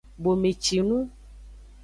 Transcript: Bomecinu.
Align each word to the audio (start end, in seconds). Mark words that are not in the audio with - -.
Bomecinu. 0.23 0.97